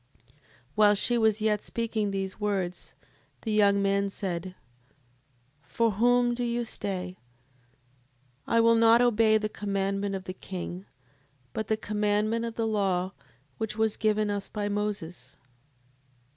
[0.31, 0.37] 7:30.
[0.73, 2.95] While she was yet speaking these words,
[3.43, 4.55] the young man said:
[5.61, 7.17] For whom do you stay?
[8.47, 10.87] I will not obey the commandment of the king,
[11.53, 13.11] but the commandment of the law
[13.59, 15.35] which was given us by Moses.